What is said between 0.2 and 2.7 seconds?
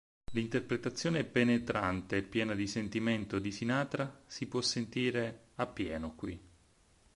L'interpretazione penetrante e piena di